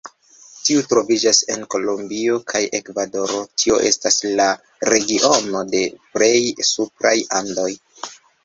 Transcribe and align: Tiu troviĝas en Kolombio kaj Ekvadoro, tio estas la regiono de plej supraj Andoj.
Tiu 0.67 0.79
troviĝas 0.93 1.41
en 1.55 1.65
Kolombio 1.75 2.37
kaj 2.53 2.61
Ekvadoro, 2.79 3.43
tio 3.63 3.77
estas 3.91 4.19
la 4.41 4.49
regiono 4.95 5.65
de 5.77 5.85
plej 6.17 6.35
supraj 6.73 7.17
Andoj. 7.43 7.71